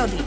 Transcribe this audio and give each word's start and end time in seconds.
prírody. 0.00 0.20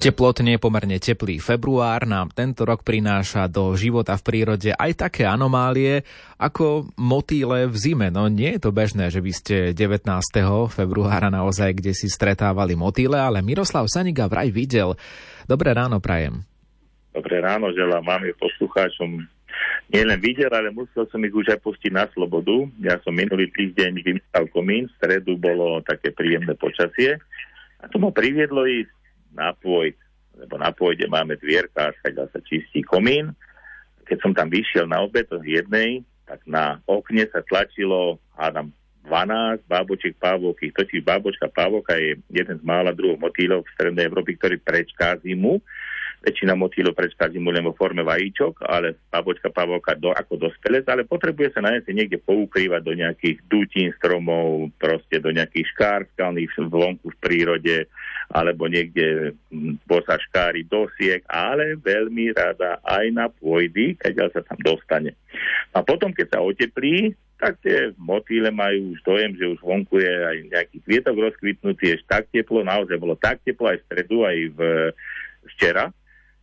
Teplotne 0.00 0.56
pomerne 0.56 0.96
teplý 0.96 1.44
február 1.44 2.08
nám 2.08 2.32
tento 2.32 2.64
rok 2.64 2.80
prináša 2.80 3.52
do 3.52 3.76
života 3.76 4.16
v 4.16 4.24
prírode 4.24 4.72
aj 4.72 4.96
také 4.96 5.28
anomálie 5.28 6.08
ako 6.40 6.88
motýle 6.96 7.68
v 7.68 7.76
zime. 7.76 8.08
No 8.08 8.24
nie 8.32 8.56
je 8.56 8.64
to 8.64 8.72
bežné, 8.72 9.12
že 9.12 9.20
by 9.20 9.32
ste 9.32 9.56
19. 9.76 10.08
februára 10.72 11.28
naozaj 11.28 11.76
kde 11.76 11.92
si 11.92 12.08
stretávali 12.08 12.80
motýle, 12.80 13.20
ale 13.20 13.44
Miroslav 13.44 13.92
Saniga 13.92 14.24
vraj 14.24 14.48
videl. 14.48 14.96
Dobré 15.44 15.76
ráno 15.76 16.00
prajem. 16.00 16.48
Dobré 17.12 17.44
ráno, 17.44 17.68
želám 17.76 18.00
vám 18.00 18.24
je 18.24 18.32
poslucháčom. 18.40 19.20
Nielen 19.90 20.22
videl, 20.22 20.54
ale 20.54 20.70
musel 20.70 21.02
som 21.10 21.18
ich 21.26 21.34
už 21.34 21.50
aj 21.50 21.66
pustiť 21.66 21.90
na 21.90 22.06
slobodu. 22.14 22.62
Ja 22.78 23.02
som 23.02 23.10
minulý 23.10 23.50
týždeň 23.50 23.98
vymystal 24.06 24.46
komín, 24.54 24.86
v 24.86 24.94
stredu 25.02 25.34
bolo 25.34 25.82
také 25.82 26.14
príjemné 26.14 26.54
počasie 26.54 27.18
a 27.82 27.90
to 27.90 27.98
ma 27.98 28.14
priviedlo 28.14 28.70
ísť 28.70 28.94
na 29.34 29.50
pôjď, 29.50 29.98
lebo 30.38 30.54
na 30.62 30.70
pôjde 30.70 31.10
máme 31.10 31.34
dvierka, 31.42 31.90
tak 32.06 32.12
sa 32.14 32.38
čistí 32.46 32.86
komín. 32.86 33.34
Keď 34.06 34.18
som 34.22 34.30
tam 34.30 34.46
vyšiel 34.46 34.86
na 34.86 35.02
obed 35.02 35.26
z 35.26 35.42
jednej, 35.42 36.06
tak 36.22 36.38
na 36.46 36.78
okne 36.86 37.26
sa 37.26 37.42
tlačilo, 37.42 38.22
hádam, 38.38 38.70
12 39.10 39.66
bábočiek 39.66 40.14
pávovky. 40.22 40.70
Totiž 40.70 41.02
bábočka 41.02 41.50
pávoka 41.50 41.98
je 41.98 42.14
jeden 42.30 42.56
z 42.58 42.62
mála 42.62 42.94
druhov 42.94 43.18
motýlov 43.18 43.66
v 43.66 43.74
Strednej 43.74 44.06
Európy, 44.06 44.38
ktorý 44.38 44.62
prečká 44.62 45.18
zimu 45.18 45.58
väčšina 46.20 46.52
motýlov 46.52 46.92
prečká 46.92 47.32
zimu 47.32 47.48
len 47.48 47.64
vo 47.64 47.72
forme 47.72 48.04
vajíčok, 48.04 48.68
ale 48.68 48.92
babočka 49.08 49.48
pavovka 49.48 49.96
do, 49.96 50.12
ako 50.12 50.36
dospelec, 50.36 50.84
ale 50.92 51.08
potrebuje 51.08 51.56
sa 51.56 51.64
na 51.64 51.72
jesť 51.76 51.96
niekde 51.96 52.20
poukrývať 52.20 52.80
do 52.84 52.92
nejakých 52.92 53.36
dutín 53.48 53.88
stromov, 53.96 54.68
proste 54.76 55.16
do 55.16 55.32
nejakých 55.32 55.66
škár 55.72 56.04
skalných 56.12 56.52
vonku 56.60 57.08
v 57.08 57.20
prírode, 57.24 57.76
alebo 58.30 58.68
niekde 58.68 59.32
sa 60.04 60.20
škári 60.20 60.68
dosiek, 60.68 61.24
ale 61.24 61.80
veľmi 61.80 62.36
rada 62.36 62.78
aj 62.84 63.06
na 63.16 63.26
pôjdy, 63.32 63.96
keď 63.96 64.28
sa 64.30 64.44
tam 64.44 64.60
dostane. 64.60 65.16
A 65.72 65.80
potom, 65.80 66.12
keď 66.12 66.36
sa 66.36 66.44
oteplí, 66.44 67.16
tak 67.40 67.56
tie 67.64 67.96
motýle 67.96 68.52
majú 68.52 68.92
už 68.92 69.00
dojem, 69.00 69.32
že 69.40 69.48
už 69.56 69.64
vonku 69.64 69.96
je 69.96 70.12
aj 70.12 70.36
nejaký 70.52 70.76
kvietok 70.84 71.16
rozkvitnutý, 71.16 71.96
ešte 71.96 72.12
tak 72.12 72.24
teplo, 72.28 72.60
naozaj 72.60 73.00
bolo 73.00 73.16
tak 73.16 73.40
teplo 73.40 73.72
aj 73.72 73.80
v 73.80 73.86
stredu, 73.88 74.16
aj 74.28 74.38
v 74.52 74.60
včera, 75.56 75.88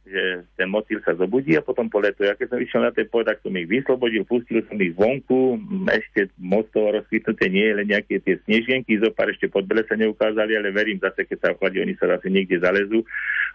že 0.08 0.47
ten 0.55 0.72
motýl 0.72 1.03
sa 1.03 1.13
zobudí 1.13 1.59
a 1.59 1.61
potom 1.61 1.91
poletuje. 1.91 2.31
A 2.31 2.39
keď 2.39 2.55
som 2.55 2.59
vyšiel 2.63 2.81
na 2.83 2.95
tej 2.95 3.11
pôd, 3.11 3.27
tak 3.27 3.44
som 3.44 3.52
ich 3.53 3.67
vyslobodil, 3.67 4.23
pustil 4.23 4.63
som 4.66 4.80
ich 4.80 4.95
vonku, 4.95 5.59
ešte 5.91 6.31
moc 6.39 6.72
toho 6.72 6.95
rozkvitnuté 6.95 7.52
nie 7.52 7.67
je, 7.67 7.77
len 7.77 7.88
nejaké 7.91 8.23
tie 8.23 8.39
snežienky, 8.47 8.97
zo 8.97 9.11
pár 9.11 9.30
ešte 9.30 9.52
podbele 9.52 9.83
sa 9.83 10.00
neukázali, 10.00 10.55
ale 10.55 10.72
verím 10.72 10.97
zase, 11.03 11.28
keď 11.28 11.38
sa 11.38 11.52
ochladí, 11.53 11.83
oni 11.83 11.94
sa 12.00 12.08
zase 12.16 12.31
niekde 12.31 12.63
zalezú. 12.63 13.03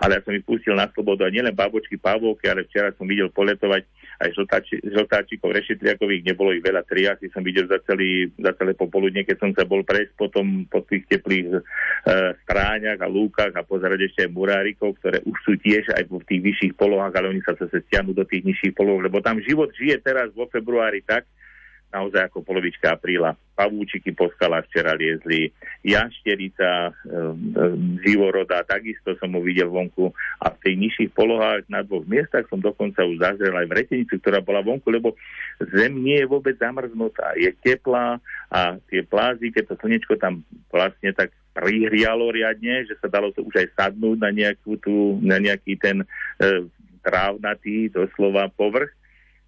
Ale 0.01 0.19
ja 0.19 0.25
som 0.25 0.37
ich 0.37 0.45
pustil 0.45 0.77
na 0.77 0.89
slobodu 0.93 1.25
a 1.25 1.33
nielen 1.33 1.57
babočky, 1.57 1.97
pavovky, 1.97 2.49
ale 2.49 2.69
včera 2.69 2.93
som 2.97 3.09
videl 3.09 3.33
poletovať 3.33 3.83
aj 4.23 4.31
žltáči, 4.37 4.77
žltáčikov, 4.87 5.51
rešetliakových, 5.51 6.27
nebolo 6.27 6.55
ich 6.55 6.63
veľa, 6.63 6.87
tri 6.87 7.11
asi 7.11 7.27
som 7.35 7.43
videl 7.43 7.67
za, 7.67 7.83
celý, 7.89 8.31
za 8.39 8.55
celé 8.55 8.73
popoludne, 8.77 9.27
keď 9.27 9.37
som 9.41 9.51
sa 9.57 9.67
bol 9.67 9.83
prejsť 9.83 10.15
potom 10.15 10.67
po 10.71 10.85
tých 10.87 11.07
teplých 11.11 11.59
e, 11.59 11.61
stráňach 12.47 13.03
a 13.03 13.09
lúkach 13.11 13.55
a 13.55 13.67
pozerať 13.67 14.11
ešte 14.11 14.21
aj 14.27 14.35
murárikov, 14.35 14.95
ktoré 15.03 15.19
už 15.27 15.39
sú 15.43 15.53
tiež 15.59 15.91
aj 15.95 16.07
v 16.07 16.23
tých 16.27 16.42
vyšších 16.43 16.75
polohách, 16.75 17.15
ale 17.15 17.31
oni 17.31 17.41
sa 17.47 17.55
zase 17.55 17.81
stiahnu 17.87 18.13
do 18.13 18.27
tých 18.27 18.43
nižších 18.43 18.75
polohov, 18.75 19.07
lebo 19.07 19.23
tam 19.23 19.39
život 19.39 19.71
žije 19.73 20.03
teraz 20.03 20.35
vo 20.35 20.51
februári 20.51 21.01
tak, 21.07 21.25
naozaj 21.93 22.33
ako 22.33 22.41
polovička 22.41 22.97
apríla. 22.97 23.37
Pavúčiky 23.53 24.17
po 24.17 24.33
skalách 24.33 24.65
včera 24.73 24.97
liezli, 24.97 25.53
jašterica, 25.85 26.89
e, 26.89 26.93
živoroda, 28.01 28.65
takisto 28.65 29.13
som 29.21 29.29
ho 29.37 29.45
videl 29.45 29.69
vonku 29.69 30.09
a 30.41 30.49
v 30.49 30.57
tej 30.65 30.75
nižších 30.81 31.11
polohách 31.13 31.69
na 31.69 31.85
dvoch 31.85 32.09
miestach 32.09 32.49
som 32.49 32.65
dokonca 32.65 33.05
už 33.05 33.21
zazrel 33.21 33.53
aj 33.53 33.69
v 33.69 33.77
retenicu, 33.77 34.17
ktorá 34.17 34.41
bola 34.41 34.65
vonku, 34.65 34.89
lebo 34.89 35.13
zem 35.61 36.01
nie 36.01 36.25
je 36.25 36.27
vôbec 36.33 36.57
zamrznutá, 36.57 37.37
je 37.37 37.53
teplá 37.61 38.17
a 38.49 38.81
tie 38.89 39.05
plázy, 39.05 39.53
keď 39.53 39.77
to 39.77 39.85
slnečko 39.85 40.17
tam 40.17 40.41
vlastne 40.73 41.13
tak 41.13 41.29
prihrialo 41.53 42.33
riadne, 42.33 42.89
že 42.89 42.97
sa 42.99 43.13
dalo 43.13 43.29
to 43.31 43.45
už 43.45 43.55
aj 43.61 43.69
sadnúť 43.77 44.19
na, 44.19 44.31
nejakú 44.33 44.81
tú, 44.81 45.21
na 45.21 45.37
nejaký 45.37 45.77
ten 45.77 46.01
e, 46.03 46.07
trávnatý 47.05 47.93
doslova 47.93 48.49
povrch, 48.49 48.93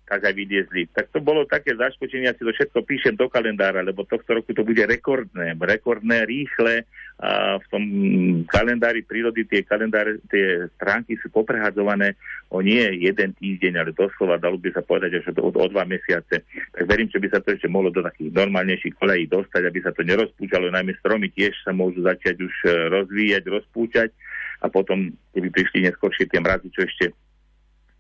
tak 0.05 0.21
aj 0.21 0.35
vyliezli. 0.37 0.85
Tak 0.93 1.09
to 1.17 1.25
bolo 1.25 1.49
také 1.49 1.73
zaskočenie, 1.73 2.29
ja 2.29 2.37
si 2.37 2.45
to 2.45 2.53
všetko 2.53 2.85
píšem 2.85 3.17
do 3.17 3.33
kalendára, 3.33 3.81
lebo 3.81 4.05
tohto 4.05 4.37
roku 4.37 4.53
to 4.53 4.61
bude 4.61 4.85
rekordné, 4.85 5.57
rekordné, 5.57 6.29
rýchle. 6.29 6.85
A 7.15 7.63
v 7.63 7.67
tom 7.71 7.85
kalendári 8.51 9.07
prírody 9.07 9.47
tie, 9.47 9.63
kalendáre, 9.63 10.19
tie 10.27 10.67
stránky 10.75 11.15
sú 11.23 11.31
poprehadzované 11.31 12.19
o 12.51 12.59
nie 12.59 12.83
jeden 13.07 13.31
týždeň, 13.39 13.81
ale 13.81 13.91
doslova 13.95 14.35
dalo 14.35 14.59
by 14.59 14.75
sa 14.75 14.83
povedať 14.83 15.23
až 15.23 15.31
o, 15.39 15.47
o 15.47 15.67
dva 15.71 15.87
mesiace. 15.87 16.43
Tak 16.75 16.85
verím, 16.85 17.07
že 17.07 17.23
by 17.23 17.29
sa 17.31 17.39
to 17.39 17.55
ešte 17.55 17.71
mohlo 17.71 17.95
do 17.95 18.03
takých 18.03 18.35
normálnejších 18.35 18.99
kolejí 18.99 19.31
dostať, 19.31 19.63
aby 19.63 19.79
sa 19.79 19.95
to 19.95 20.03
nerozpúčalo. 20.03 20.75
Najmä 20.75 20.99
stromy 20.99 21.31
tiež 21.31 21.55
sa 21.63 21.71
môžu 21.71 22.03
začať 22.03 22.35
už 22.35 22.55
e, 22.67 22.71
rozvíjať, 22.91 23.47
rozpúčať 23.47 24.11
a 24.61 24.67
potom, 24.67 25.15
keby 25.39 25.49
prišli 25.55 25.87
neskôršie 25.87 26.27
tie 26.27 26.43
mrazy, 26.43 26.67
čo 26.75 26.83
ešte 26.83 27.15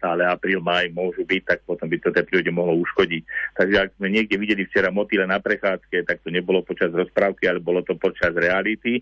stále 0.05 0.29
apríl, 0.29 0.61
maj 0.61 0.93
môžu 0.93 1.25
byť, 1.25 1.43
tak 1.49 1.59
potom 1.65 1.89
by 1.89 1.97
to 1.97 2.13
tej 2.13 2.29
prírode 2.29 2.53
mohlo 2.53 2.77
uškodiť. 2.85 3.23
Takže 3.57 3.77
ak 3.81 3.91
sme 3.97 4.13
niekde 4.13 4.37
videli 4.37 4.69
včera 4.69 4.93
motýle 4.93 5.25
na 5.25 5.41
prechádzke, 5.41 6.05
tak 6.05 6.21
to 6.21 6.29
nebolo 6.29 6.61
počas 6.61 6.93
rozprávky, 6.93 7.49
ale 7.49 7.65
bolo 7.65 7.81
to 7.81 7.97
počas 7.97 8.37
reality 8.37 9.01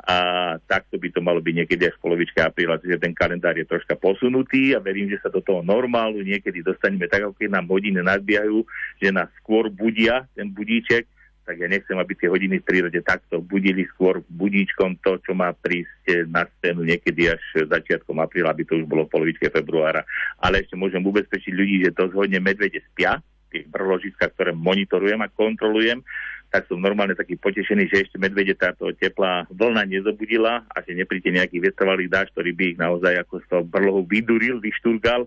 a 0.00 0.56
takto 0.64 0.96
by 0.96 1.12
to 1.12 1.20
malo 1.22 1.38
byť 1.44 1.54
niekedy 1.54 1.86
až 1.86 1.94
v 2.00 2.04
polovičke 2.08 2.40
apríla, 2.42 2.80
čiže 2.80 2.98
ten 2.98 3.14
kalendár 3.14 3.54
je 3.54 3.68
troška 3.68 3.94
posunutý 3.94 4.74
a 4.74 4.82
verím, 4.82 5.12
že 5.12 5.20
sa 5.22 5.30
do 5.30 5.44
toho 5.44 5.62
normálu 5.62 6.24
niekedy 6.24 6.64
dostaneme 6.64 7.06
tak, 7.06 7.30
ako 7.30 7.36
keď 7.36 7.60
nám 7.60 7.70
hodiny 7.70 8.00
nadbiehajú, 8.02 8.64
že 8.98 9.14
nás 9.14 9.30
skôr 9.38 9.70
budia 9.70 10.26
ten 10.34 10.50
budíček, 10.50 11.04
tak 11.50 11.58
ja 11.58 11.66
nechcem, 11.66 11.98
aby 11.98 12.14
tie 12.14 12.30
hodiny 12.30 12.62
v 12.62 12.68
prírode 12.70 13.02
takto 13.02 13.42
budili 13.42 13.82
skôr 13.90 14.22
budíčkom 14.30 15.02
to, 15.02 15.18
čo 15.18 15.34
má 15.34 15.50
prísť 15.50 16.30
na 16.30 16.46
scénu 16.46 16.86
niekedy 16.86 17.26
až 17.26 17.42
začiatkom 17.66 18.22
apríla, 18.22 18.54
aby 18.54 18.62
to 18.62 18.78
už 18.78 18.86
bolo 18.86 19.10
v 19.10 19.18
polovičke 19.18 19.50
februára. 19.50 20.06
Ale 20.38 20.62
ešte 20.62 20.78
môžem 20.78 21.02
ubezpečiť 21.02 21.50
ľudí, 21.50 21.82
že 21.82 21.90
to 21.90 22.06
zhodne 22.14 22.38
medvede 22.38 22.78
spia, 22.94 23.18
tie 23.50 23.66
brložiska, 23.66 24.30
ktoré 24.30 24.54
monitorujem 24.54 25.18
a 25.18 25.26
kontrolujem, 25.26 26.06
tak 26.54 26.70
som 26.70 26.78
normálne 26.78 27.18
taký 27.18 27.34
potešený, 27.34 27.90
že 27.90 28.06
ešte 28.06 28.16
medvede 28.22 28.54
táto 28.54 28.86
teplá 28.94 29.50
vlna 29.50 29.90
nezobudila 29.90 30.62
a 30.70 30.76
že 30.86 30.94
nepríde 30.94 31.34
nejaký 31.34 31.58
vetrovalý 31.58 32.06
dáž, 32.06 32.30
ktorý 32.30 32.54
by 32.54 32.64
ich 32.74 32.78
naozaj 32.78 33.26
ako 33.26 33.34
z 33.42 33.46
toho 33.50 33.62
brlohu 33.66 34.06
vyduril, 34.06 34.62
vyšturgal 34.62 35.26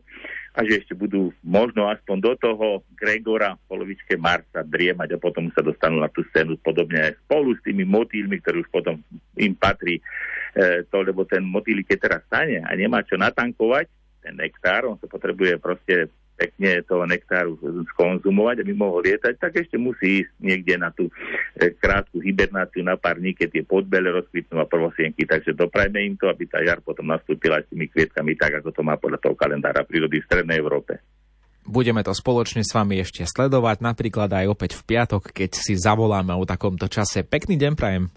a 0.53 0.59
že 0.62 0.86
ešte 0.86 0.94
budú 0.94 1.34
možno 1.41 1.90
aspoň 1.90 2.18
do 2.22 2.34
toho 2.38 2.68
Gregora 2.94 3.58
v 3.58 3.64
polovičke 3.74 4.14
marca 4.22 4.62
driemať 4.62 5.18
a 5.18 5.22
potom 5.22 5.50
sa 5.50 5.66
dostanú 5.66 5.97
na 5.97 6.09
tú 6.14 6.22
scénu 6.30 6.62
podobne 6.62 7.18
spolu 7.25 7.58
s 7.58 7.62
tými 7.66 7.81
motýlmi, 7.90 8.38
ktorí 8.38 8.62
už 8.62 8.69
potom 8.69 9.02
im 9.41 9.53
patrí 9.58 9.97
e, 9.97 10.86
to, 10.86 11.02
lebo 11.02 11.25
ten 11.25 11.41
motýl, 11.41 11.81
keď 11.81 11.97
teraz 12.06 12.22
stane 12.30 12.62
a 12.62 12.69
nemá 12.78 13.02
čo 13.02 13.18
natankovať, 13.18 13.90
ten 14.22 14.38
nektár, 14.38 14.86
on 14.86 15.02
sa 15.02 15.09
potrebuje 15.09 15.58
proste 15.58 16.14
pekne 16.43 16.83
toho 16.83 17.07
nektáru 17.07 17.55
skonzumovať, 17.95 18.67
aby 18.67 18.75
mohol 18.75 18.99
lietať, 19.07 19.39
tak 19.39 19.63
ešte 19.63 19.79
musí 19.79 20.27
ísť 20.27 20.31
niekde 20.43 20.75
na 20.75 20.91
tú 20.91 21.07
e, 21.55 21.71
krátku 21.71 22.19
hibernáciu 22.19 22.83
na 22.83 22.99
pár 22.99 23.23
dní, 23.23 23.31
keď 23.31 23.47
tie 23.55 23.63
podbele 23.63 24.11
rozkvitnú 24.11 24.59
a 24.59 24.67
prvosienky. 24.67 25.23
Takže 25.23 25.55
doprajme 25.55 26.03
im 26.03 26.19
to, 26.19 26.27
aby 26.27 26.43
tá 26.51 26.59
jar 26.59 26.83
potom 26.83 27.07
nastúpila 27.07 27.63
s 27.63 27.69
tými 27.71 27.87
kvietkami 27.87 28.35
tak, 28.35 28.59
ako 28.59 28.75
to 28.75 28.81
má 28.83 28.99
podľa 28.99 29.23
toho 29.23 29.39
kalendára 29.39 29.87
prírody 29.87 30.19
v 30.19 30.27
Strednej 30.27 30.59
Európe. 30.59 30.99
Budeme 31.63 32.03
to 32.03 32.11
spoločne 32.11 32.59
s 32.59 32.75
vami 32.75 32.99
ešte 32.99 33.23
sledovať, 33.23 33.79
napríklad 33.79 34.28
aj 34.28 34.51
opäť 34.51 34.75
v 34.75 34.84
piatok, 34.84 35.31
keď 35.31 35.51
si 35.55 35.79
zavoláme 35.79 36.35
o 36.35 36.43
takomto 36.43 36.91
čase. 36.91 37.23
Pekný 37.23 37.55
deň 37.55 37.73
prajem 37.79 38.11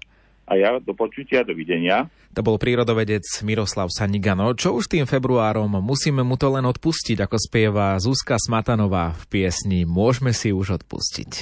a 0.47 0.53
ja 0.55 0.79
do 0.79 0.95
počutia, 0.95 1.43
dovidenia. 1.43 2.07
To 2.39 2.41
bol 2.47 2.55
prírodovedec 2.55 3.27
Miroslav 3.43 3.91
Sanigano. 3.91 4.55
Čo 4.55 4.79
už 4.79 4.87
tým 4.87 5.03
februárom? 5.03 5.83
Musíme 5.83 6.23
mu 6.23 6.39
to 6.39 6.55
len 6.55 6.63
odpustiť, 6.63 7.19
ako 7.19 7.37
spieva 7.37 7.99
Zuzka 7.99 8.39
Smatanová 8.39 9.19
v 9.19 9.25
piesni 9.27 9.83
Môžeme 9.83 10.31
si 10.31 10.55
už 10.55 10.79
odpustiť. 10.83 11.33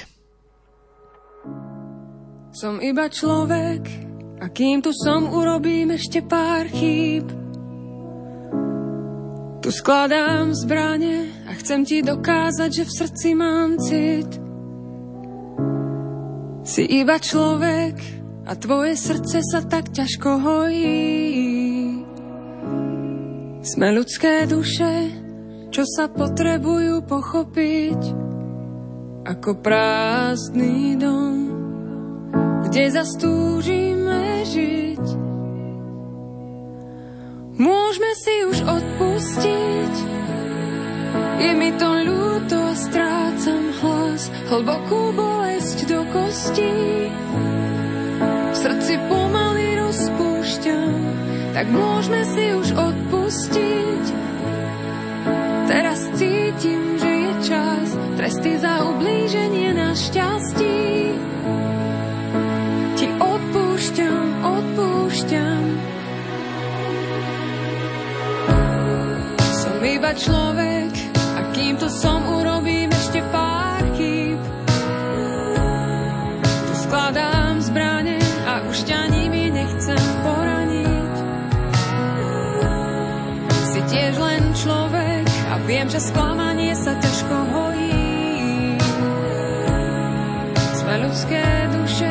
Som 2.55 2.81
iba 2.81 3.11
človek 3.11 3.83
a 4.41 4.49
kým 4.49 4.81
tu 4.81 4.95
som, 4.97 5.29
urobím 5.29 5.93
ešte 5.93 6.25
pár 6.25 6.65
chýb. 6.73 7.29
Tu 9.61 9.69
skladám 9.73 10.53
zbranie 10.53 11.29
a 11.45 11.57
chcem 11.57 11.85
ti 11.85 12.01
dokázať, 12.01 12.71
že 12.71 12.85
v 12.85 12.93
srdci 12.93 13.29
mám 13.37 13.77
cit. 13.81 14.31
Si 16.65 16.85
iba 16.85 17.21
človek, 17.21 18.24
a 18.45 18.53
tvoje 18.61 18.93
srdce 19.01 19.41
sa 19.41 19.61
tak 19.65 19.89
ťažko 19.97 20.31
hojí. 20.41 21.25
Sme 23.65 23.97
ľudské 23.97 24.45
duše, 24.45 25.09
čo 25.73 25.89
sa 25.89 26.13
potrebujú 26.13 27.01
pochopiť 27.09 28.01
ako 29.25 29.51
prázdny 29.65 31.01
dom. 31.01 31.37
kde 32.65 32.91
zastúžime 32.91 34.43
žiť. 34.51 35.05
Môžeme 37.55 38.11
si 38.19 38.35
už 38.51 38.59
odpustiť, 38.67 39.95
je 41.39 41.51
mi 41.55 41.71
to 41.79 41.87
ľúto 42.03 42.61
strácam 42.75 43.65
hlas, 43.79 44.27
hlbokú 44.51 45.15
bolesť 45.15 45.79
do 45.87 46.03
kostí. 46.11 46.75
Srdci 48.65 48.97
pomaly 49.13 49.77
rozpúšťam, 49.77 50.97
tak 51.53 51.69
môžeme 51.69 52.25
si 52.25 52.49
už 52.49 52.73
odpustiť. 52.73 54.05
Teraz 55.69 56.09
cítim, 56.17 56.97
že 56.97 57.13
je 57.13 57.33
čas, 57.45 57.93
tresty 58.17 58.57
za 58.57 58.89
ublíženie 58.89 59.69
na 59.77 59.93
šťastí. 59.93 60.81
Ti 62.97 63.07
odpúšťam, 63.21 64.27
odpúšťam. 64.49 65.63
Som 69.61 69.77
iba 69.85 70.17
človek, 70.17 70.93
a 71.37 71.41
kým 71.53 71.77
tu 71.77 71.93
som, 71.93 72.25
urobím 72.33 72.89
ešte 72.97 73.21
pár 73.29 73.74
a 85.55 85.59
viem, 85.71 85.87
že 85.87 86.03
sklamanie 86.03 86.75
sa 86.75 86.99
ťažko 86.99 87.35
hojí. 87.55 88.75
Sme 90.75 90.95
ľudské 91.07 91.43
duše, 91.71 92.11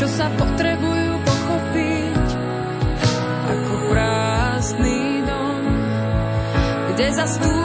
čo 0.00 0.08
sa 0.08 0.32
potrebujú 0.40 1.12
pochopiť 1.20 2.26
ako 3.44 3.74
prázdny 3.92 5.20
dom, 5.28 5.62
kde 6.96 7.06
zastúži 7.12 7.61